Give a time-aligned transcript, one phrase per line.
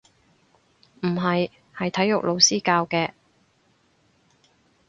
[1.03, 3.11] 唔係，係體育老師教嘅